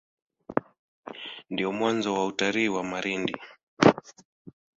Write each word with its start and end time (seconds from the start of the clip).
Ndio 1.49 1.71
mwanzo 1.77 2.09
wa 2.15 2.23
utalii 2.29 2.69
wa 2.75 2.83
Malindi. 2.89 3.33